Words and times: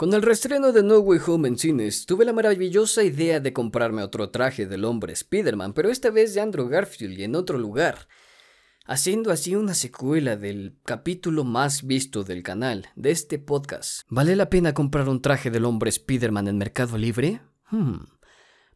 Con 0.00 0.14
el 0.14 0.22
restreno 0.22 0.72
de 0.72 0.82
No 0.82 1.00
Way 1.00 1.20
Home 1.26 1.46
en 1.46 1.58
cines, 1.58 2.06
tuve 2.06 2.24
la 2.24 2.32
maravillosa 2.32 3.04
idea 3.04 3.38
de 3.38 3.52
comprarme 3.52 4.02
otro 4.02 4.30
traje 4.30 4.64
del 4.64 4.86
hombre 4.86 5.12
Spider-Man, 5.12 5.74
pero 5.74 5.90
esta 5.90 6.08
vez 6.08 6.32
de 6.32 6.40
Andrew 6.40 6.70
Garfield 6.70 7.18
y 7.18 7.24
en 7.24 7.34
otro 7.34 7.58
lugar, 7.58 8.08
haciendo 8.86 9.30
así 9.30 9.56
una 9.56 9.74
secuela 9.74 10.38
del 10.38 10.78
capítulo 10.86 11.44
más 11.44 11.86
visto 11.86 12.24
del 12.24 12.42
canal, 12.42 12.88
de 12.96 13.10
este 13.10 13.38
podcast. 13.38 14.06
¿Vale 14.08 14.36
la 14.36 14.48
pena 14.48 14.72
comprar 14.72 15.06
un 15.06 15.20
traje 15.20 15.50
del 15.50 15.66
hombre 15.66 15.90
Spider-Man 15.90 16.48
en 16.48 16.56
Mercado 16.56 16.96
Libre? 16.96 17.42
Hmm. 17.70 18.06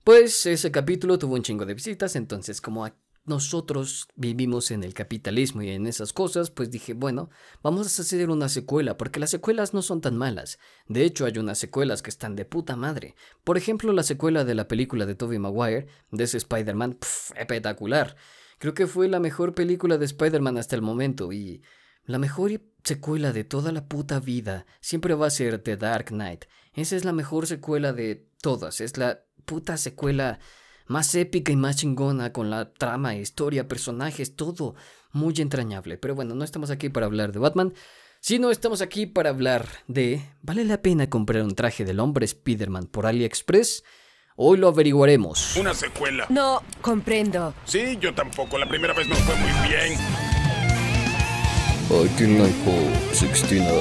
Pues 0.04 0.44
ese 0.44 0.70
capítulo 0.70 1.18
tuvo 1.18 1.36
un 1.36 1.42
chingo 1.42 1.64
de 1.64 1.72
visitas, 1.72 2.16
entonces 2.16 2.60
como 2.60 2.84
nosotros 3.26 4.08
vivimos 4.16 4.70
en 4.70 4.84
el 4.84 4.92
capitalismo 4.92 5.62
y 5.62 5.70
en 5.70 5.86
esas 5.86 6.12
cosas, 6.12 6.50
pues 6.50 6.70
dije, 6.70 6.92
bueno, 6.92 7.30
vamos 7.62 7.98
a 7.98 8.02
hacer 8.02 8.30
una 8.30 8.48
secuela, 8.48 8.96
porque 8.96 9.20
las 9.20 9.30
secuelas 9.30 9.72
no 9.72 9.82
son 9.82 10.00
tan 10.00 10.16
malas. 10.16 10.58
De 10.88 11.04
hecho, 11.04 11.24
hay 11.24 11.38
unas 11.38 11.58
secuelas 11.58 12.02
que 12.02 12.10
están 12.10 12.36
de 12.36 12.44
puta 12.44 12.76
madre. 12.76 13.14
Por 13.42 13.56
ejemplo, 13.56 13.92
la 13.92 14.02
secuela 14.02 14.44
de 14.44 14.54
la 14.54 14.68
película 14.68 15.06
de 15.06 15.14
Tobey 15.14 15.38
Maguire, 15.38 15.86
de 16.10 16.24
ese 16.24 16.36
Spider-Man, 16.36 16.98
espectacular. 17.36 18.16
Creo 18.58 18.74
que 18.74 18.86
fue 18.86 19.08
la 19.08 19.20
mejor 19.20 19.54
película 19.54 19.98
de 19.98 20.04
Spider-Man 20.04 20.58
hasta 20.58 20.76
el 20.76 20.82
momento 20.82 21.32
y 21.32 21.62
la 22.04 22.18
mejor 22.18 22.60
secuela 22.82 23.32
de 23.32 23.44
toda 23.44 23.72
la 23.72 23.88
puta 23.88 24.20
vida 24.20 24.66
siempre 24.80 25.14
va 25.14 25.26
a 25.26 25.30
ser 25.30 25.58
The 25.58 25.76
Dark 25.76 26.06
Knight. 26.08 26.44
Esa 26.74 26.96
es 26.96 27.04
la 27.04 27.12
mejor 27.12 27.46
secuela 27.46 27.92
de 27.92 28.28
todas, 28.42 28.80
es 28.80 28.98
la 28.98 29.24
puta 29.46 29.76
secuela 29.76 30.38
más 30.86 31.14
épica 31.14 31.52
y 31.52 31.56
más 31.56 31.76
chingona 31.76 32.32
con 32.32 32.50
la 32.50 32.72
trama, 32.72 33.14
historia, 33.16 33.68
personajes, 33.68 34.36
todo 34.36 34.74
muy 35.12 35.34
entrañable. 35.38 35.96
Pero 35.98 36.14
bueno, 36.14 36.34
no 36.34 36.44
estamos 36.44 36.70
aquí 36.70 36.88
para 36.88 37.06
hablar 37.06 37.32
de 37.32 37.38
Batman, 37.38 37.74
sino 38.20 38.50
estamos 38.50 38.82
aquí 38.82 39.06
para 39.06 39.30
hablar 39.30 39.68
de 39.86 40.22
¿vale 40.42 40.64
la 40.64 40.82
pena 40.82 41.08
comprar 41.08 41.42
un 41.42 41.54
traje 41.54 41.84
del 41.84 42.00
hombre 42.00 42.24
Spider-Man 42.24 42.86
por 42.86 43.06
AliExpress? 43.06 43.84
Hoy 44.36 44.58
lo 44.58 44.68
averiguaremos. 44.68 45.56
Una 45.56 45.74
secuela. 45.74 46.26
No, 46.28 46.60
comprendo. 46.80 47.54
Sí, 47.66 47.96
yo 48.00 48.12
tampoco. 48.14 48.58
La 48.58 48.68
primera 48.68 48.92
vez 48.92 49.08
no 49.08 49.14
fue 49.14 49.36
muy 49.36 49.68
bien. 49.68 49.96
I 51.90 52.08
69. 53.12 53.80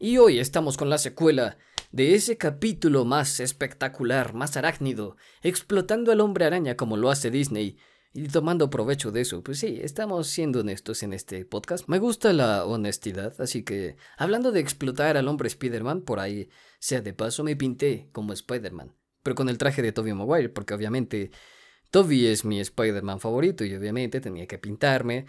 y 0.00 0.18
hoy 0.18 0.40
estamos 0.40 0.76
con 0.76 0.90
la 0.90 0.98
secuela 0.98 1.56
de 1.92 2.14
ese 2.14 2.38
capítulo 2.38 3.04
más 3.04 3.38
espectacular, 3.38 4.32
más 4.34 4.56
arácnido, 4.56 5.16
explotando 5.42 6.10
al 6.10 6.20
hombre 6.20 6.46
araña 6.46 6.76
como 6.76 6.96
lo 6.96 7.10
hace 7.10 7.30
Disney 7.30 7.76
y 8.14 8.28
tomando 8.28 8.70
provecho 8.70 9.12
de 9.12 9.20
eso. 9.20 9.42
Pues 9.42 9.58
sí, 9.58 9.78
estamos 9.82 10.26
siendo 10.26 10.60
honestos 10.60 11.02
en 11.02 11.12
este 11.12 11.44
podcast. 11.44 11.88
Me 11.88 11.98
gusta 11.98 12.32
la 12.32 12.64
honestidad, 12.64 13.38
así 13.40 13.62
que 13.62 13.96
hablando 14.16 14.52
de 14.52 14.60
explotar 14.60 15.18
al 15.18 15.28
hombre 15.28 15.48
Spider-Man, 15.48 16.02
por 16.02 16.18
ahí, 16.18 16.48
sea 16.78 17.02
de 17.02 17.12
paso, 17.12 17.44
me 17.44 17.56
pinté 17.56 18.08
como 18.12 18.32
Spider-Man, 18.32 18.94
pero 19.22 19.36
con 19.36 19.50
el 19.50 19.58
traje 19.58 19.82
de 19.82 19.92
Tobey 19.92 20.14
Maguire, 20.14 20.48
porque 20.48 20.74
obviamente 20.74 21.30
Tobey 21.90 22.26
es 22.26 22.46
mi 22.46 22.58
Spider-Man 22.58 23.20
favorito 23.20 23.64
y 23.66 23.74
obviamente 23.74 24.20
tenía 24.22 24.46
que 24.46 24.58
pintarme 24.58 25.26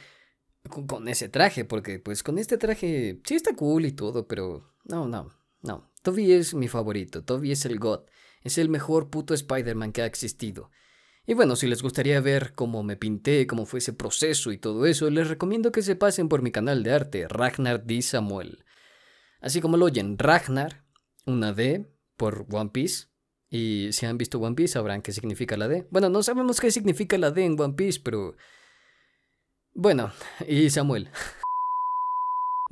con, 0.70 0.88
con 0.88 1.10
ese 1.10 1.28
traje, 1.28 1.66
porque 1.66 2.00
pues 2.00 2.24
con 2.24 2.38
este 2.38 2.58
traje 2.58 3.20
sí 3.26 3.36
está 3.36 3.54
cool 3.54 3.86
y 3.86 3.92
todo, 3.92 4.28
pero 4.28 4.74
no, 4.86 5.10
no, 5.10 5.30
no, 5.62 5.93
Toby 6.04 6.34
es 6.34 6.54
mi 6.54 6.68
favorito, 6.68 7.24
Toby 7.24 7.54
es 7.54 7.66
el 7.66 7.80
God, 7.80 8.02
es 8.42 8.58
el 8.58 8.70
mejor 8.70 9.10
puto 9.10 9.34
Spider-Man 9.34 9.94
que 9.94 10.02
ha 10.02 10.06
existido. 10.06 10.70
Y 11.26 11.34
bueno, 11.34 11.56
si 11.56 11.68
les 11.68 11.82
gustaría 11.82 12.20
ver 12.20 12.54
cómo 12.54 12.84
me 12.84 12.98
pinté, 12.98 13.48
cómo 13.48 13.66
fue 13.66 13.80
ese 13.80 13.94
proceso 13.94 14.52
y 14.52 14.58
todo 14.58 14.86
eso, 14.86 15.10
les 15.10 15.30
recomiendo 15.30 15.72
que 15.72 15.82
se 15.82 15.96
pasen 15.96 16.28
por 16.28 16.42
mi 16.42 16.52
canal 16.52 16.84
de 16.84 16.92
arte, 16.92 17.28
Ragnar 17.30 17.86
D. 17.86 18.02
Samuel. 18.02 18.66
Así 19.40 19.62
como 19.62 19.78
lo 19.78 19.86
oyen, 19.86 20.18
Ragnar, 20.18 20.84
una 21.26 21.54
D, 21.54 21.90
por 22.18 22.46
One 22.52 22.72
Piece. 22.72 23.08
Y 23.50 23.90
si 23.94 24.06
han 24.06 24.18
visto 24.18 24.40
One 24.40 24.56
Piece 24.56 24.74
sabrán 24.74 25.02
qué 25.02 25.14
significa 25.14 25.56
la 25.56 25.70
D. 25.70 25.88
Bueno, 25.90 26.10
no 26.10 26.22
sabemos 26.22 26.60
qué 26.60 26.70
significa 26.70 27.18
la 27.18 27.32
D 27.32 27.46
en 27.46 27.60
One 27.60 27.76
Piece, 27.76 28.02
pero... 28.04 28.36
Bueno, 29.74 30.12
y 30.48 30.70
Samuel. 30.70 31.10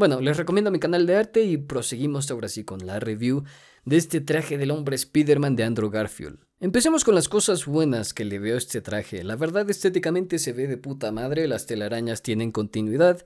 Bueno, 0.01 0.19
les 0.19 0.35
recomiendo 0.35 0.71
mi 0.71 0.79
canal 0.79 1.05
de 1.05 1.15
arte 1.15 1.43
y 1.43 1.57
proseguimos 1.57 2.31
ahora 2.31 2.47
sí 2.47 2.63
con 2.63 2.87
la 2.87 2.99
review 2.99 3.43
de 3.85 3.97
este 3.97 4.19
traje 4.19 4.57
del 4.57 4.71
hombre 4.71 4.95
Spider-Man 4.95 5.55
de 5.55 5.63
Andrew 5.63 5.91
Garfield. 5.91 6.39
Empecemos 6.59 7.03
con 7.03 7.13
las 7.13 7.29
cosas 7.29 7.67
buenas 7.67 8.11
que 8.11 8.25
le 8.25 8.39
veo 8.39 8.55
a 8.55 8.57
este 8.57 8.81
traje. 8.81 9.23
La 9.23 9.35
verdad 9.35 9.69
estéticamente 9.69 10.39
se 10.39 10.53
ve 10.53 10.65
de 10.65 10.77
puta 10.77 11.11
madre, 11.11 11.47
las 11.47 11.67
telarañas 11.67 12.23
tienen 12.23 12.51
continuidad. 12.51 13.23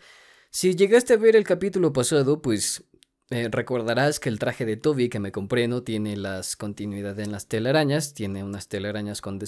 Si 0.49 0.75
llegaste 0.75 1.13
a 1.13 1.17
ver 1.17 1.37
el 1.37 1.45
capítulo 1.45 1.93
pasado, 1.93 2.41
pues 2.41 2.83
eh, 3.29 3.47
recordarás 3.49 4.19
que 4.19 4.27
el 4.27 4.37
traje 4.37 4.65
de 4.65 4.75
Toby 4.75 5.07
que 5.07 5.21
me 5.21 5.31
compré 5.31 5.69
no 5.69 5.81
tiene 5.81 6.17
las 6.17 6.57
continuidad 6.57 7.17
en 7.21 7.31
las 7.31 7.47
telarañas, 7.47 8.13
tiene 8.13 8.43
unas 8.43 8.67
telarañas 8.67 9.21
con 9.21 9.39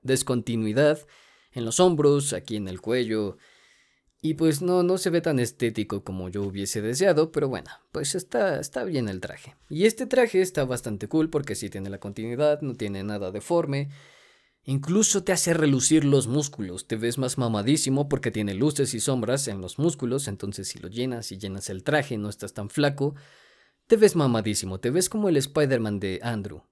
descontinuidad 0.00 1.06
en 1.52 1.66
los 1.66 1.80
hombros, 1.80 2.32
aquí 2.32 2.56
en 2.56 2.66
el 2.66 2.80
cuello, 2.80 3.36
y 4.24 4.34
pues 4.34 4.62
no, 4.62 4.84
no 4.84 4.98
se 4.98 5.10
ve 5.10 5.20
tan 5.20 5.40
estético 5.40 6.04
como 6.04 6.28
yo 6.28 6.44
hubiese 6.44 6.80
deseado, 6.80 7.32
pero 7.32 7.48
bueno, 7.48 7.68
pues 7.90 8.14
está, 8.14 8.60
está 8.60 8.84
bien 8.84 9.08
el 9.08 9.20
traje. 9.20 9.56
Y 9.68 9.84
este 9.86 10.06
traje 10.06 10.40
está 10.40 10.64
bastante 10.64 11.08
cool 11.08 11.28
porque 11.28 11.56
sí 11.56 11.68
tiene 11.68 11.90
la 11.90 11.98
continuidad, 11.98 12.62
no 12.62 12.74
tiene 12.74 13.02
nada 13.02 13.32
deforme. 13.32 13.90
Incluso 14.62 15.24
te 15.24 15.32
hace 15.32 15.54
relucir 15.54 16.04
los 16.04 16.28
músculos, 16.28 16.86
te 16.86 16.94
ves 16.94 17.18
más 17.18 17.36
mamadísimo 17.36 18.08
porque 18.08 18.30
tiene 18.30 18.54
luces 18.54 18.94
y 18.94 19.00
sombras 19.00 19.48
en 19.48 19.60
los 19.60 19.80
músculos, 19.80 20.28
entonces 20.28 20.68
si 20.68 20.78
lo 20.78 20.88
llenas 20.88 21.32
y 21.32 21.38
llenas 21.38 21.68
el 21.68 21.82
traje 21.82 22.16
no 22.16 22.28
estás 22.28 22.54
tan 22.54 22.70
flaco, 22.70 23.16
te 23.88 23.96
ves 23.96 24.14
mamadísimo, 24.14 24.78
te 24.78 24.90
ves 24.90 25.08
como 25.08 25.28
el 25.30 25.36
Spider-Man 25.36 25.98
de 25.98 26.20
Andrew. 26.22 26.62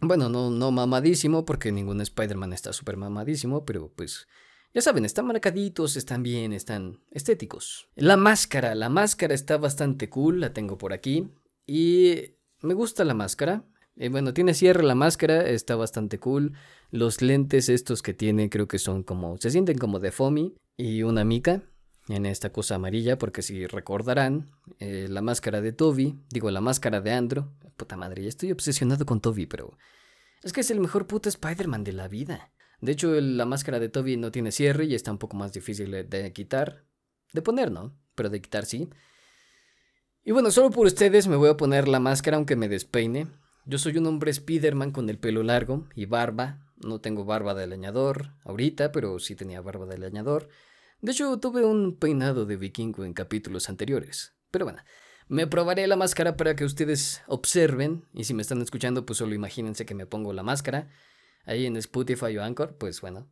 Bueno, 0.00 0.30
no, 0.30 0.48
no 0.50 0.70
mamadísimo 0.70 1.44
porque 1.44 1.72
ningún 1.72 2.00
Spider-Man 2.00 2.54
está 2.54 2.72
súper 2.72 2.96
mamadísimo, 2.96 3.66
pero 3.66 3.92
pues 3.94 4.26
ya 4.74 4.82
saben, 4.82 5.04
están 5.04 5.26
marcaditos, 5.26 5.96
están 5.96 6.22
bien, 6.22 6.52
están 6.52 7.00
estéticos. 7.10 7.88
La 7.96 8.16
máscara, 8.16 8.74
la 8.74 8.88
máscara 8.88 9.34
está 9.34 9.56
bastante 9.56 10.08
cool, 10.08 10.40
la 10.40 10.52
tengo 10.52 10.78
por 10.78 10.92
aquí. 10.92 11.30
Y 11.66 12.36
me 12.60 12.74
gusta 12.74 13.04
la 13.04 13.14
máscara. 13.14 13.64
Eh, 13.96 14.08
bueno, 14.10 14.32
tiene 14.32 14.54
cierre 14.54 14.82
la 14.82 14.94
máscara, 14.94 15.48
está 15.48 15.74
bastante 15.74 16.18
cool. 16.18 16.52
Los 16.90 17.22
lentes 17.22 17.68
estos 17.68 18.02
que 18.02 18.14
tiene 18.14 18.50
creo 18.50 18.68
que 18.68 18.78
son 18.78 19.02
como, 19.02 19.36
se 19.38 19.50
sienten 19.50 19.78
como 19.78 19.98
de 19.98 20.12
foamy 20.12 20.54
y 20.76 21.02
una 21.02 21.24
mica 21.24 21.62
en 22.08 22.26
esta 22.26 22.52
cosa 22.52 22.76
amarilla, 22.76 23.18
porque 23.18 23.42
si 23.42 23.66
recordarán, 23.66 24.50
eh, 24.78 25.06
la 25.08 25.20
máscara 25.20 25.60
de 25.60 25.72
Toby, 25.72 26.18
digo 26.30 26.50
la 26.50 26.60
máscara 26.60 27.00
de 27.00 27.12
Andro, 27.12 27.52
puta 27.76 27.96
madre, 27.96 28.22
ya 28.22 28.28
estoy 28.28 28.52
obsesionado 28.52 29.04
con 29.04 29.20
Toby, 29.20 29.46
pero 29.46 29.76
es 30.42 30.52
que 30.52 30.60
es 30.60 30.70
el 30.70 30.80
mejor 30.80 31.06
puto 31.06 31.28
Spider-Man 31.28 31.84
de 31.84 31.92
la 31.92 32.08
vida. 32.08 32.52
De 32.80 32.92
hecho, 32.92 33.20
la 33.20 33.44
máscara 33.44 33.80
de 33.80 33.88
Toby 33.88 34.16
no 34.16 34.30
tiene 34.30 34.52
cierre 34.52 34.84
y 34.84 34.94
está 34.94 35.10
un 35.10 35.18
poco 35.18 35.36
más 35.36 35.52
difícil 35.52 35.90
de 35.90 36.32
quitar. 36.32 36.84
De 37.32 37.42
poner, 37.42 37.70
¿no? 37.70 37.96
Pero 38.14 38.30
de 38.30 38.40
quitar 38.40 38.64
sí. 38.64 38.88
Y 40.24 40.32
bueno, 40.32 40.50
solo 40.50 40.70
por 40.70 40.86
ustedes 40.86 41.26
me 41.26 41.36
voy 41.36 41.48
a 41.48 41.56
poner 41.56 41.88
la 41.88 42.00
máscara 42.00 42.36
aunque 42.36 42.56
me 42.56 42.68
despeine. 42.68 43.28
Yo 43.64 43.78
soy 43.78 43.98
un 43.98 44.06
hombre 44.06 44.30
Spider-Man 44.30 44.92
con 44.92 45.08
el 45.10 45.18
pelo 45.18 45.42
largo 45.42 45.88
y 45.94 46.06
barba. 46.06 46.66
No 46.76 47.00
tengo 47.00 47.24
barba 47.24 47.54
de 47.54 47.66
leñador 47.66 48.34
ahorita, 48.44 48.92
pero 48.92 49.18
sí 49.18 49.34
tenía 49.34 49.60
barba 49.60 49.86
de 49.86 49.98
leñador. 49.98 50.48
De 51.00 51.12
hecho, 51.12 51.38
tuve 51.38 51.64
un 51.64 51.96
peinado 51.96 52.46
de 52.46 52.56
vikingo 52.56 53.04
en 53.04 53.14
capítulos 53.14 53.68
anteriores. 53.68 54.34
Pero 54.50 54.64
bueno, 54.64 54.82
me 55.28 55.46
probaré 55.46 55.86
la 55.86 55.96
máscara 55.96 56.36
para 56.36 56.56
que 56.56 56.64
ustedes 56.64 57.22
observen. 57.26 58.04
Y 58.14 58.24
si 58.24 58.34
me 58.34 58.42
están 58.42 58.62
escuchando, 58.62 59.04
pues 59.04 59.18
solo 59.18 59.34
imagínense 59.34 59.86
que 59.86 59.94
me 59.94 60.06
pongo 60.06 60.32
la 60.32 60.42
máscara 60.42 60.88
ahí 61.48 61.66
en 61.66 61.76
Spotify 61.76 62.36
o 62.36 62.42
Anchor, 62.42 62.76
pues 62.76 63.00
bueno. 63.00 63.28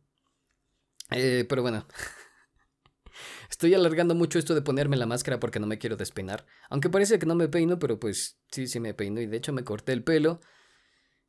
Eh, 1.11 1.45
pero 1.47 1.61
bueno. 1.61 1.85
Estoy 3.49 3.73
alargando 3.73 4.13
mucho 4.13 4.39
esto 4.39 4.53
de 4.53 4.61
ponerme 4.61 4.97
la 4.97 5.05
máscara 5.05 5.39
porque 5.39 5.59
no 5.59 5.67
me 5.67 5.77
quiero 5.77 5.95
despeinar. 5.95 6.45
Aunque 6.69 6.89
parece 6.89 7.17
que 7.17 7.25
no 7.25 7.35
me 7.35 7.47
peino, 7.47 7.79
pero 7.79 7.99
pues 7.99 8.39
sí, 8.51 8.67
sí 8.67 8.79
me 8.79 8.93
peino. 8.93 9.21
Y 9.21 9.27
de 9.27 9.37
hecho 9.37 9.53
me 9.53 9.63
corté 9.63 9.93
el 9.93 10.03
pelo. 10.03 10.41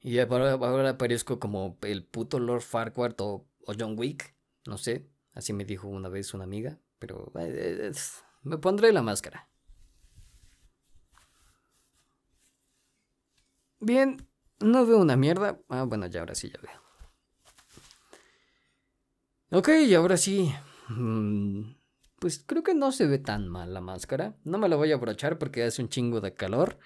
Y 0.01 0.19
ahora, 0.19 0.53
ahora 0.53 0.99
parezco 0.99 1.39
como 1.39 1.79
el 1.83 2.05
puto 2.05 2.39
Lord 2.39 2.63
Farquaad 2.63 3.15
o, 3.21 3.47
John 3.79 3.99
Wick. 3.99 4.35
No 4.67 4.79
sé. 4.79 5.09
Así 5.33 5.53
me 5.53 5.65
dijo 5.65 5.89
una 5.89 6.09
vez 6.09 6.35
una 6.35 6.45
amiga. 6.45 6.81
Pero 6.99 7.33
eh, 7.39 7.93
me 8.43 8.59
pondré 8.59 8.93
la 8.93 9.03
máscara. 9.03 9.49
Bien, 13.81 14.28
no 14.61 14.87
veo 14.87 14.99
una 14.99 15.17
mierda. 15.17 15.61
Ah, 15.69 15.85
bueno, 15.85 16.07
ya 16.07 16.21
ahora 16.21 16.35
sí 16.35 16.51
ya 16.51 16.61
veo. 16.61 16.81
Ok, 19.51 19.69
y 19.87 19.95
ahora 19.95 20.17
sí. 20.17 20.53
Mm, 20.89 21.75
pues 22.19 22.43
creo 22.45 22.63
que 22.63 22.75
no 22.75 22.93
se 22.93 23.07
ve 23.07 23.19
tan 23.19 23.49
mal 23.49 23.73
la 23.73 23.81
máscara. 23.81 24.37
No 24.45 24.59
me 24.59 24.69
la 24.69 24.77
voy 24.77 24.93
a 24.93 24.97
abrochar 24.97 25.39
porque 25.39 25.63
hace 25.63 25.83
un 25.83 25.89
chingo 25.89 26.21
de 26.21 26.35
calor. 26.35 26.79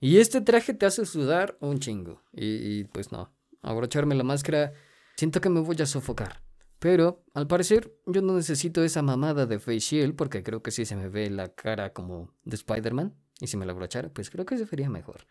Y 0.00 0.18
este 0.18 0.40
traje 0.40 0.74
te 0.74 0.86
hace 0.86 1.06
sudar 1.06 1.56
un 1.60 1.78
chingo. 1.78 2.22
Y, 2.32 2.84
pues 2.84 3.12
no. 3.12 3.34
Abrocharme 3.62 4.14
la 4.14 4.24
máscara, 4.24 4.74
siento 5.16 5.40
que 5.40 5.48
me 5.48 5.60
voy 5.60 5.76
a 5.80 5.86
sofocar. 5.86 6.42
Pero 6.78 7.24
al 7.32 7.46
parecer 7.46 7.96
yo 8.06 8.20
no 8.20 8.34
necesito 8.34 8.84
esa 8.84 9.00
mamada 9.00 9.46
de 9.46 9.58
face 9.58 9.78
shield 9.78 10.16
porque 10.16 10.42
creo 10.42 10.62
que 10.62 10.70
sí 10.70 10.84
se 10.84 10.96
me 10.96 11.08
ve 11.08 11.30
la 11.30 11.54
cara 11.54 11.92
como 11.92 12.34
de 12.44 12.56
Spider-Man. 12.56 13.14
Y 13.40 13.46
si 13.46 13.56
me 13.56 13.66
la 13.66 13.72
abrochara, 13.72 14.10
pues 14.10 14.30
creo 14.30 14.44
que 14.44 14.58
se 14.58 14.64
vería 14.66 14.90
mejor. 14.90 15.26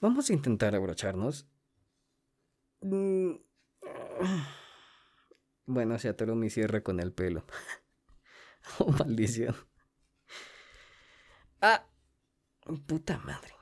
Vamos 0.00 0.30
a 0.30 0.32
intentar 0.32 0.74
abrocharnos. 0.74 1.46
Mm. 2.80 3.36
Bueno, 5.66 5.98
se 5.98 6.08
atoró 6.08 6.34
mi 6.34 6.50
cierre 6.50 6.82
con 6.82 7.00
el 7.00 7.12
pelo. 7.12 7.44
oh, 8.78 8.92
maldición. 8.92 9.56
Ah, 11.60 11.86
puta 12.86 13.18
madre. 13.18 13.54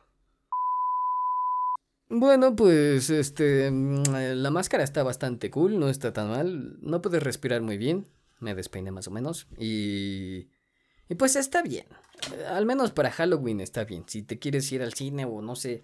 Bueno, 2.09 2.55
pues 2.55 3.09
este. 3.09 3.71
Mm, 3.71 4.03
la 4.35 4.51
máscara 4.51 4.85
está 4.85 5.03
bastante 5.03 5.51
cool, 5.51 5.79
no 5.79 5.89
está 5.89 6.13
tan 6.13 6.29
mal. 6.29 6.79
No 6.83 7.01
puedes 7.01 7.23
respirar 7.23 7.63
muy 7.63 7.79
bien. 7.79 8.09
Me 8.41 8.55
despeiné 8.55 8.91
más 8.91 9.09
o 9.09 9.11
menos. 9.11 9.47
Y. 9.57 10.51
Y 11.09 11.15
pues 11.17 11.37
está 11.37 11.63
bien. 11.63 11.87
Al 12.49 12.67
menos 12.67 12.93
para 12.93 13.11
Halloween 13.11 13.61
está 13.61 13.85
bien. 13.85 14.05
Si 14.07 14.23
te 14.23 14.39
quieres 14.39 14.71
ir 14.73 14.83
al 14.83 14.93
cine 14.95 15.25
o 15.25 15.41
no 15.41 15.57
sé, 15.57 15.83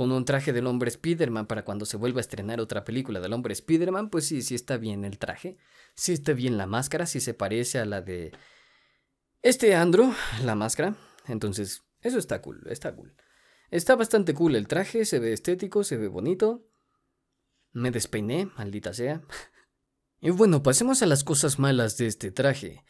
con 0.00 0.12
un 0.12 0.24
traje 0.24 0.54
del 0.54 0.66
hombre 0.66 0.88
Spider-Man 0.88 1.44
para 1.44 1.62
cuando 1.62 1.84
se 1.84 1.98
vuelva 1.98 2.20
a 2.20 2.22
estrenar 2.22 2.58
otra 2.58 2.84
película 2.84 3.20
del 3.20 3.34
hombre 3.34 3.52
Spider-Man, 3.52 4.08
pues 4.08 4.26
sí, 4.26 4.40
sí 4.40 4.54
está 4.54 4.78
bien 4.78 5.04
el 5.04 5.18
traje. 5.18 5.58
Sí 5.94 6.14
está 6.14 6.32
bien 6.32 6.56
la 6.56 6.66
máscara, 6.66 7.04
sí 7.04 7.20
se 7.20 7.34
parece 7.34 7.80
a 7.80 7.84
la 7.84 8.00
de. 8.00 8.32
Este 9.42 9.74
Andro, 9.74 10.14
la 10.42 10.54
máscara. 10.54 10.96
Entonces, 11.26 11.82
eso 12.00 12.18
está 12.18 12.40
cool, 12.40 12.62
está 12.70 12.96
cool. 12.96 13.14
Está 13.70 13.94
bastante 13.94 14.32
cool 14.32 14.56
el 14.56 14.68
traje, 14.68 15.04
se 15.04 15.18
ve 15.18 15.34
estético, 15.34 15.84
se 15.84 15.98
ve 15.98 16.08
bonito. 16.08 16.66
Me 17.72 17.90
despeiné, 17.90 18.46
maldita 18.56 18.94
sea. 18.94 19.20
y 20.22 20.30
bueno, 20.30 20.62
pasemos 20.62 21.02
a 21.02 21.06
las 21.06 21.24
cosas 21.24 21.58
malas 21.58 21.98
de 21.98 22.06
este 22.06 22.30
traje. 22.30 22.86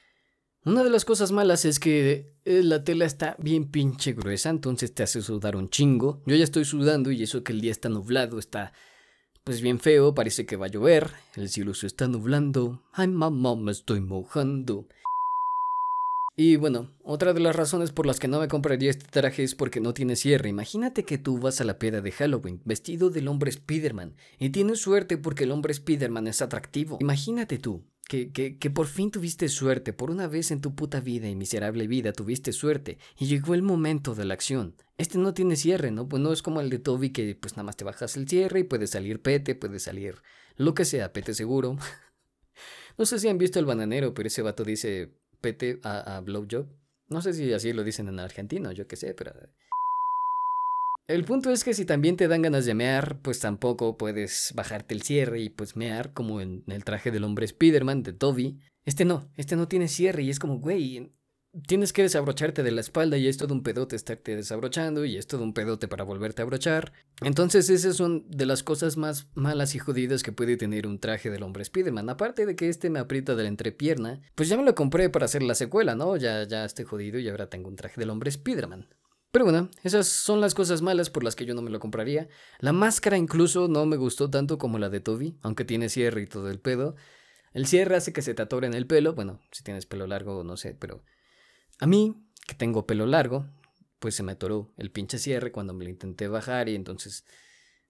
Una 0.62 0.84
de 0.84 0.90
las 0.90 1.06
cosas 1.06 1.32
malas 1.32 1.64
es 1.64 1.80
que 1.80 2.34
eh, 2.44 2.62
la 2.62 2.84
tela 2.84 3.06
está 3.06 3.34
bien 3.38 3.70
pinche 3.70 4.12
gruesa, 4.12 4.50
entonces 4.50 4.92
te 4.92 5.02
hace 5.02 5.22
sudar 5.22 5.56
un 5.56 5.70
chingo. 5.70 6.22
Yo 6.26 6.36
ya 6.36 6.44
estoy 6.44 6.66
sudando 6.66 7.10
y 7.10 7.22
eso 7.22 7.42
que 7.42 7.52
el 7.52 7.62
día 7.62 7.70
está 7.70 7.88
nublado, 7.88 8.38
está 8.38 8.74
pues 9.42 9.62
bien 9.62 9.80
feo, 9.80 10.14
parece 10.14 10.44
que 10.44 10.56
va 10.56 10.66
a 10.66 10.68
llover. 10.68 11.12
El 11.34 11.48
cielo 11.48 11.72
se 11.72 11.86
está 11.86 12.08
nublando. 12.08 12.82
Ay, 12.92 13.08
mamá, 13.08 13.56
me 13.56 13.72
estoy 13.72 14.02
mojando. 14.02 14.86
Y 16.36 16.56
bueno, 16.56 16.90
otra 17.04 17.32
de 17.32 17.40
las 17.40 17.56
razones 17.56 17.90
por 17.90 18.04
las 18.04 18.18
que 18.18 18.28
no 18.28 18.38
me 18.38 18.48
compraría 18.48 18.90
este 18.90 19.06
traje 19.06 19.42
es 19.42 19.54
porque 19.54 19.80
no 19.80 19.94
tiene 19.94 20.14
cierre. 20.14 20.50
Imagínate 20.50 21.04
que 21.04 21.16
tú 21.16 21.38
vas 21.38 21.62
a 21.62 21.64
la 21.64 21.78
peda 21.78 22.02
de 22.02 22.12
Halloween 22.12 22.60
vestido 22.66 23.08
del 23.08 23.28
hombre 23.28 23.48
Spider-Man 23.48 24.14
y 24.38 24.50
tienes 24.50 24.80
suerte 24.80 25.16
porque 25.16 25.44
el 25.44 25.52
hombre 25.52 25.72
Spider-Man 25.72 26.26
es 26.26 26.42
atractivo. 26.42 26.98
Imagínate 27.00 27.56
tú 27.56 27.82
que, 28.10 28.32
que, 28.32 28.58
que, 28.58 28.70
por 28.70 28.88
fin 28.88 29.12
tuviste 29.12 29.48
suerte, 29.48 29.92
por 29.92 30.10
una 30.10 30.26
vez 30.26 30.50
en 30.50 30.60
tu 30.60 30.74
puta 30.74 30.98
vida 30.98 31.28
y 31.28 31.36
miserable 31.36 31.86
vida 31.86 32.12
tuviste 32.12 32.52
suerte 32.52 32.98
y 33.16 33.26
llegó 33.26 33.54
el 33.54 33.62
momento 33.62 34.16
de 34.16 34.24
la 34.24 34.34
acción. 34.34 34.74
Este 34.98 35.16
no 35.16 35.32
tiene 35.32 35.54
cierre, 35.54 35.92
¿no? 35.92 36.08
Pues 36.08 36.20
no 36.20 36.32
es 36.32 36.42
como 36.42 36.60
el 36.60 36.70
de 36.70 36.80
Toby 36.80 37.10
que 37.10 37.36
pues 37.36 37.52
nada 37.52 37.62
más 37.62 37.76
te 37.76 37.84
bajas 37.84 38.16
el 38.16 38.26
cierre 38.28 38.58
y 38.58 38.64
puede 38.64 38.88
salir 38.88 39.22
pete, 39.22 39.54
puede 39.54 39.78
salir 39.78 40.16
lo 40.56 40.74
que 40.74 40.84
sea, 40.84 41.12
pete 41.12 41.34
seguro. 41.34 41.78
no 42.98 43.06
sé 43.06 43.20
si 43.20 43.28
han 43.28 43.38
visto 43.38 43.60
el 43.60 43.64
bananero, 43.64 44.12
pero 44.12 44.26
ese 44.26 44.42
vato 44.42 44.64
dice 44.64 45.14
pete 45.40 45.78
a, 45.84 46.16
a 46.16 46.20
blowjob. 46.20 46.66
No 47.06 47.22
sé 47.22 47.32
si 47.32 47.52
así 47.52 47.72
lo 47.72 47.84
dicen 47.84 48.08
en 48.08 48.18
argentino, 48.18 48.72
yo 48.72 48.88
qué 48.88 48.96
sé, 48.96 49.14
pero... 49.14 49.32
El 51.06 51.25
punto 51.25 51.50
es 51.50 51.64
que 51.64 51.75
si 51.75 51.85
también 51.85 52.17
te 52.17 52.29
dan 52.29 52.43
ganas 52.43 52.67
de 52.67 52.75
mear, 52.75 53.20
pues 53.20 53.41
tampoco 53.41 53.99
puedes 53.99 54.52
bajarte 54.55 54.94
el 54.94 55.02
cierre 55.02 55.41
y 55.41 55.49
pues 55.49 55.76
mear 55.76 56.12
como 56.12 56.41
en 56.41 56.62
el 56.69 56.85
traje 56.85 57.11
del 57.11 57.25
hombre 57.25 57.47
Spider-Man 57.47 58.05
de 58.05 58.12
Toby. 58.12 58.61
Este 58.85 59.05
no, 59.05 59.29
este 59.37 59.56
no 59.56 59.67
tiene 59.67 59.88
cierre 59.88 60.23
y 60.23 60.31
es 60.31 60.38
como, 60.38 60.61
güey, 60.61 61.12
tienes 61.67 61.93
que 61.93 62.02
desabrocharte 62.02 62.62
de 62.62 62.70
la 62.70 62.81
espalda 62.81 63.17
y 63.19 63.26
es 63.26 63.37
todo 63.37 63.55
un 63.55 63.62
pedote 63.62 63.97
estarte 63.97 64.37
desabrochando 64.37 65.05
y 65.05 65.17
es 65.17 65.26
todo 65.26 65.43
un 65.43 65.52
pedote 65.52 65.88
para 65.88 66.05
volverte 66.05 66.43
a 66.43 66.44
abrochar. 66.44 66.93
Entonces 67.23 67.70
esas 67.70 67.97
son 67.97 68.25
de 68.29 68.47
las 68.47 68.62
cosas 68.62 68.97
más 68.97 69.29
malas 69.35 69.75
y 69.75 69.79
jodidas 69.79 70.23
que 70.23 70.32
puede 70.32 70.56
tener 70.56 70.87
un 70.87 71.00
traje 71.00 71.31
del 71.31 71.43
hombre 71.43 71.62
Spider-Man. 71.62 72.08
Aparte 72.08 72.47
de 72.47 72.56
que 72.56 72.69
este 72.69 72.91
me 72.91 73.00
aprieta 73.00 73.35
de 73.35 73.43
la 73.43 73.49
entrepierna, 73.49 74.20
pues 74.35 74.49
ya 74.49 74.56
me 74.56 74.64
lo 74.64 74.75
compré 74.75 75.11
para 75.11 75.25
hacer 75.25 75.43
la 75.43 75.55
secuela, 75.55 75.94
¿no? 75.94 76.17
Ya, 76.17 76.44
ya 76.44 76.64
estoy 76.64 76.85
jodido 76.85 77.19
y 77.19 77.29
ahora 77.29 77.49
tengo 77.49 77.69
un 77.69 77.76
traje 77.76 78.00
del 78.00 78.11
hombre 78.11 78.31
Spider-Man. 78.31 78.88
Pero 79.30 79.44
bueno, 79.44 79.70
esas 79.84 80.08
son 80.08 80.40
las 80.40 80.54
cosas 80.54 80.82
malas 80.82 81.08
por 81.08 81.22
las 81.22 81.36
que 81.36 81.46
yo 81.46 81.54
no 81.54 81.62
me 81.62 81.70
lo 81.70 81.78
compraría. 81.78 82.28
La 82.58 82.72
máscara 82.72 83.16
incluso 83.16 83.68
no 83.68 83.86
me 83.86 83.96
gustó 83.96 84.28
tanto 84.28 84.58
como 84.58 84.78
la 84.78 84.88
de 84.88 85.00
Toby, 85.00 85.38
aunque 85.42 85.64
tiene 85.64 85.88
cierre 85.88 86.22
y 86.22 86.26
todo 86.26 86.50
el 86.50 86.58
pedo. 86.58 86.96
El 87.52 87.66
cierre 87.66 87.96
hace 87.96 88.12
que 88.12 88.22
se 88.22 88.34
te 88.34 88.42
atore 88.42 88.66
en 88.66 88.74
el 88.74 88.86
pelo, 88.86 89.14
bueno, 89.14 89.40
si 89.52 89.62
tienes 89.62 89.86
pelo 89.86 90.06
largo 90.06 90.44
no 90.44 90.56
sé, 90.56 90.74
pero 90.74 91.02
a 91.78 91.86
mí, 91.86 92.14
que 92.46 92.54
tengo 92.54 92.86
pelo 92.86 93.06
largo, 93.06 93.46
pues 93.98 94.14
se 94.14 94.22
me 94.22 94.32
atoró 94.32 94.72
el 94.76 94.90
pinche 94.90 95.18
cierre 95.18 95.52
cuando 95.52 95.74
me 95.74 95.84
lo 95.84 95.90
intenté 95.90 96.28
bajar 96.28 96.68
y 96.68 96.74
entonces 96.74 97.24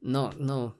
no, 0.00 0.32
no. 0.38 0.78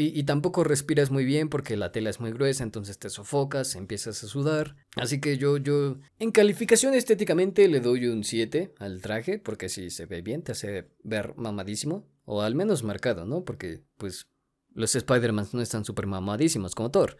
Y, 0.00 0.22
tampoco 0.22 0.62
respiras 0.62 1.10
muy 1.10 1.24
bien 1.24 1.48
porque 1.48 1.76
la 1.76 1.90
tela 1.90 2.08
es 2.08 2.20
muy 2.20 2.30
gruesa, 2.30 2.62
entonces 2.62 3.00
te 3.00 3.10
sofocas, 3.10 3.74
empiezas 3.74 4.22
a 4.22 4.28
sudar. 4.28 4.76
Así 4.94 5.20
que 5.20 5.38
yo, 5.38 5.56
yo, 5.56 5.98
en 6.20 6.30
calificación 6.30 6.94
estéticamente 6.94 7.66
le 7.66 7.80
doy 7.80 8.06
un 8.06 8.22
7 8.22 8.74
al 8.78 9.02
traje, 9.02 9.40
porque 9.40 9.68
si 9.68 9.90
se 9.90 10.06
ve 10.06 10.22
bien, 10.22 10.42
te 10.42 10.52
hace 10.52 10.88
ver 11.02 11.34
mamadísimo, 11.36 12.06
o 12.24 12.42
al 12.42 12.54
menos 12.54 12.84
marcado, 12.84 13.26
¿no? 13.26 13.44
Porque, 13.44 13.82
pues, 13.96 14.28
los 14.72 14.94
Spider-Man 14.94 15.48
no 15.52 15.62
están 15.62 15.84
súper 15.84 16.06
mamadísimos 16.06 16.76
como 16.76 16.92
Thor. 16.92 17.16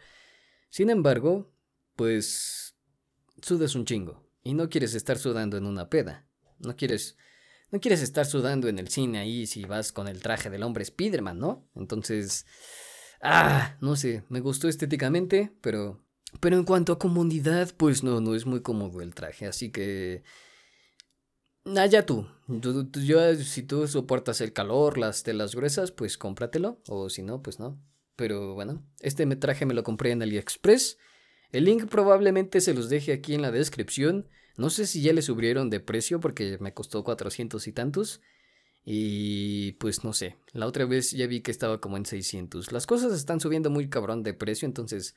Sin 0.69 0.89
embargo, 0.89 1.51
pues, 1.97 2.77
sudas 3.41 3.75
un 3.75 3.83
chingo. 3.83 4.25
Y 4.41 4.53
no 4.53 4.69
quieres 4.69 4.93
estar 4.93 5.17
sudando 5.17 5.57
en 5.57 5.65
una 5.65 5.89
peda. 5.89 6.25
No 6.59 6.77
quieres. 6.77 7.17
No 7.71 7.79
quieres 7.79 8.01
estar 8.01 8.25
sudando 8.25 8.67
en 8.67 8.79
el 8.79 8.89
cine 8.89 9.19
ahí 9.19 9.45
si 9.45 9.63
vas 9.65 9.91
con 9.91 10.07
el 10.07 10.21
traje 10.21 10.49
del 10.49 10.63
hombre 10.63 10.83
Spider-Man, 10.83 11.39
¿no? 11.39 11.69
Entonces. 11.75 12.45
Ah, 13.21 13.77
no 13.81 13.95
sé, 13.95 14.23
me 14.29 14.39
gustó 14.39 14.67
estéticamente, 14.67 15.51
pero. 15.61 16.03
Pero 16.39 16.57
en 16.57 16.63
cuanto 16.63 16.93
a 16.93 16.99
comodidad, 16.99 17.73
pues 17.75 18.03
no, 18.03 18.21
no 18.21 18.35
es 18.35 18.45
muy 18.45 18.61
cómodo 18.61 19.01
el 19.01 19.13
traje, 19.13 19.45
así 19.45 19.71
que. 19.71 20.23
Allá 21.65 22.05
tú. 22.05 22.27
Yo, 22.47 23.35
si 23.35 23.63
tú 23.63 23.87
soportas 23.87 24.41
el 24.41 24.53
calor, 24.53 24.97
las 24.97 25.23
telas 25.23 25.53
gruesas, 25.53 25.91
pues 25.91 26.17
cómpratelo. 26.17 26.81
O 26.87 27.09
si 27.09 27.21
no, 27.21 27.41
pues 27.41 27.59
no. 27.59 27.79
Pero 28.15 28.53
bueno, 28.53 28.83
este 28.99 29.25
traje 29.35 29.65
me 29.65 29.73
lo 29.73 29.83
compré 29.83 30.11
en 30.11 30.21
AliExpress. 30.21 30.97
El 31.51 31.65
link 31.65 31.87
probablemente 31.87 32.61
se 32.61 32.73
los 32.73 32.89
deje 32.89 33.13
aquí 33.13 33.33
en 33.33 33.41
la 33.41 33.51
descripción. 33.51 34.27
No 34.59 34.69
sé 34.69 34.85
si 34.85 35.01
ya 35.01 35.13
le 35.13 35.21
subieron 35.21 35.69
de 35.69 35.79
precio 35.79 36.19
porque 36.19 36.57
me 36.59 36.73
costó 36.73 37.03
400 37.03 37.65
y 37.67 37.71
tantos. 37.71 38.21
Y 38.83 39.73
pues 39.73 40.03
no 40.03 40.13
sé, 40.13 40.37
la 40.51 40.65
otra 40.65 40.85
vez 40.85 41.11
ya 41.11 41.27
vi 41.27 41.41
que 41.41 41.51
estaba 41.51 41.79
como 41.79 41.97
en 41.97 42.05
600. 42.05 42.71
Las 42.71 42.87
cosas 42.87 43.13
están 43.13 43.39
subiendo 43.39 43.69
muy 43.69 43.89
cabrón 43.89 44.23
de 44.23 44.33
precio, 44.33 44.65
entonces 44.65 45.15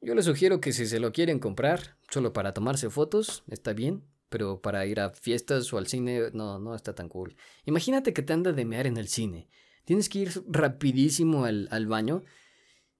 yo 0.00 0.14
les 0.14 0.24
sugiero 0.24 0.60
que 0.60 0.72
si 0.72 0.86
se 0.86 1.00
lo 1.00 1.12
quieren 1.12 1.38
comprar, 1.38 1.96
solo 2.10 2.32
para 2.32 2.52
tomarse 2.54 2.90
fotos, 2.90 3.44
está 3.48 3.72
bien, 3.72 4.04
pero 4.28 4.60
para 4.60 4.86
ir 4.86 5.00
a 5.00 5.10
fiestas 5.10 5.72
o 5.72 5.78
al 5.78 5.86
cine, 5.86 6.30
no, 6.32 6.58
no 6.58 6.74
está 6.74 6.94
tan 6.94 7.08
cool. 7.08 7.36
Imagínate 7.64 8.12
que 8.12 8.22
te 8.22 8.32
anda 8.32 8.52
de 8.52 8.64
mear 8.64 8.86
en 8.86 8.96
el 8.96 9.08
cine. 9.08 9.48
Tienes 9.84 10.08
que 10.08 10.20
ir 10.20 10.30
rapidísimo 10.48 11.44
al, 11.44 11.68
al 11.70 11.86
baño 11.86 12.22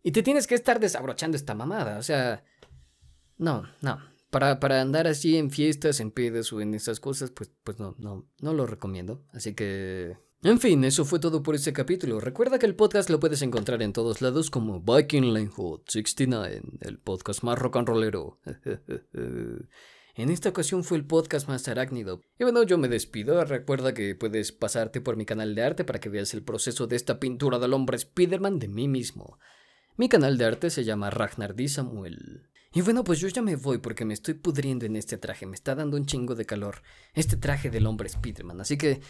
y 0.02 0.12
te 0.12 0.23
tienes 0.23 0.47
que 0.47 0.54
estar 0.54 0.80
desabrochando 0.80 1.37
esta 1.37 1.54
mamada. 1.54 1.99
O 1.99 2.02
sea, 2.02 2.45
no, 3.38 3.64
no. 3.80 3.99
Para, 4.30 4.60
para 4.60 4.80
andar 4.80 5.06
así 5.06 5.37
en 5.37 5.50
fiestas, 5.50 6.00
en 6.00 6.12
pedas 6.12 6.52
o 6.52 6.60
en 6.60 6.75
esas 6.75 7.00
cosas, 7.00 7.30
pues, 7.30 7.50
pues 7.64 7.78
no, 7.78 7.96
no, 7.99 8.28
no 8.40 8.54
lo 8.54 8.66
recomiendo. 8.66 9.25
Así 9.32 9.54
que... 9.54 10.16
En 10.42 10.58
fin, 10.58 10.84
eso 10.84 11.04
fue 11.04 11.18
todo 11.18 11.42
por 11.42 11.54
este 11.54 11.75
capítulo. 11.75 12.18
Recuerda 12.18 12.58
que 12.58 12.64
el 12.64 12.75
podcast 12.75 13.10
lo 13.10 13.20
puedes 13.20 13.42
encontrar 13.42 13.82
en 13.82 13.92
todos 13.92 14.22
lados 14.22 14.50
como 14.50 14.80
Viking 14.80 15.34
Lane 15.34 15.49
Hood 15.49 15.82
69, 15.87 16.62
el 16.80 16.99
podcast 16.99 17.42
más 17.42 17.58
rock 17.58 17.76
and 17.76 17.88
rollero. 17.88 18.40
en 19.12 20.30
esta 20.30 20.49
ocasión 20.49 20.82
fue 20.82 20.96
el 20.96 21.04
podcast 21.04 21.46
más 21.46 21.68
arácnido. 21.68 22.22
Y 22.38 22.44
bueno, 22.44 22.62
yo 22.62 22.78
me 22.78 22.88
despido. 22.88 23.44
Recuerda 23.44 23.92
que 23.92 24.14
puedes 24.14 24.50
pasarte 24.52 25.02
por 25.02 25.16
mi 25.16 25.26
canal 25.26 25.54
de 25.54 25.62
arte 25.62 25.84
para 25.84 26.00
que 26.00 26.08
veas 26.08 26.32
el 26.32 26.42
proceso 26.42 26.87
de 26.87 26.96
esta 26.96 27.20
pintura 27.20 27.58
del 27.58 27.75
hombre 27.75 27.96
Spider-Man 27.96 28.58
de 28.60 28.68
mí 28.68 28.88
mismo. 28.88 29.38
Mi 29.96 30.08
canal 30.08 30.38
de 30.38 30.46
arte 30.46 30.70
se 30.70 30.84
llama 30.84 31.10
Ragnar 31.10 31.54
Di 31.54 31.68
Samuel. 31.68 32.50
Y 32.73 32.83
bueno, 32.83 33.03
pues 33.03 33.19
yo 33.19 33.27
ya 33.27 33.43
me 33.43 33.57
voy 33.57 33.79
porque 33.79 34.05
me 34.05 34.15
estoy 34.15 34.35
pudriendo 34.35 34.87
en 34.87 34.95
este 34.95 35.19
traje, 35.19 35.45
me 35.45 35.57
está 35.57 35.75
dando 35.75 35.97
un 35.97 36.07
chingo 36.07 36.37
de 36.37 36.47
calor 36.47 36.83
este 37.15 37.37
traje 37.37 37.69
del 37.69 37.87
hombre 37.87 38.09
Spiderman. 38.09 38.61
Así 38.61 38.79
que 38.79 39.00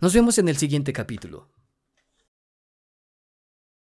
nos 0.00 0.12
vemos 0.12 0.36
en 0.38 0.48
el 0.48 0.56
siguiente 0.58 0.92
capítulo. 0.92 1.48